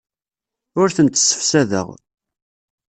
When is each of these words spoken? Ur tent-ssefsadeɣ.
Ur 0.79 0.87
tent-ssefsadeɣ. 0.95 1.87